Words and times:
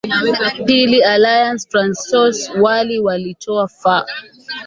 pili 0.65 1.03
alliance 1.03 1.67
francois 1.69 2.51
wali 2.61 2.99
walitoa 2.99 3.67
fa 3.67 4.05